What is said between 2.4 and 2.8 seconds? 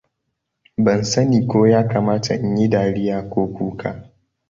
in yi